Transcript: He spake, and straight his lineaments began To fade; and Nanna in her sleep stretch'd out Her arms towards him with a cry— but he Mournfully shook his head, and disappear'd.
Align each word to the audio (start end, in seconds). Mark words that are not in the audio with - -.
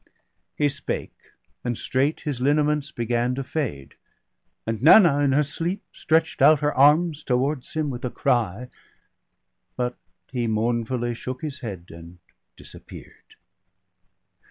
He 0.55 0.67
spake, 0.67 1.13
and 1.63 1.77
straight 1.77 2.21
his 2.21 2.41
lineaments 2.41 2.89
began 2.89 3.35
To 3.35 3.43
fade; 3.43 3.93
and 4.65 4.81
Nanna 4.81 5.19
in 5.19 5.31
her 5.33 5.43
sleep 5.43 5.83
stretch'd 5.91 6.41
out 6.41 6.59
Her 6.59 6.73
arms 6.73 7.23
towards 7.23 7.73
him 7.75 7.91
with 7.91 8.03
a 8.03 8.09
cry— 8.09 8.69
but 9.77 9.95
he 10.31 10.47
Mournfully 10.47 11.13
shook 11.13 11.43
his 11.43 11.59
head, 11.59 11.91
and 11.91 12.17
disappear'd. 12.55 13.35